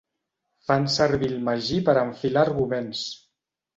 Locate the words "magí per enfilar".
1.49-2.45